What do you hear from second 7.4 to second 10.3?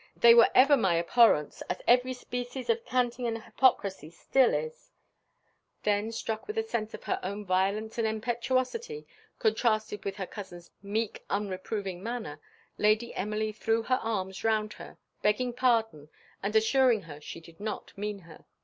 violence and impetuosity, contrasted with her